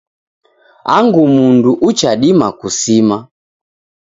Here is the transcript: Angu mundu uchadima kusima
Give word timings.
Angu 0.95 1.23
mundu 1.33 1.71
uchadima 1.87 2.51
kusima 2.59 3.27